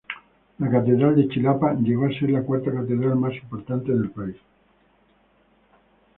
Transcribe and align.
La 0.57 0.67
catedral 0.67 1.15
de 1.15 1.27
Chilapa 1.29 1.75
llegó 1.75 2.07
a 2.07 2.09
ser 2.09 2.31
la 2.31 2.41
cuarta 2.41 2.71
catedral 2.73 3.17
más 3.17 3.35
importante 3.35 3.91
del 3.91 4.09
país. 4.09 4.35